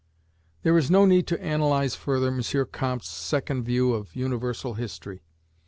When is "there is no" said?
0.63-1.05